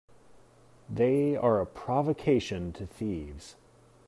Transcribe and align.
They 0.89 1.35
are 1.35 1.61
a 1.61 1.67
provocation 1.67 2.73
to 2.73 2.87
thieves. 2.87 3.55